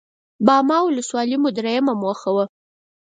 [0.45, 2.45] باما ولسوالي مو درېيمه موخه وه.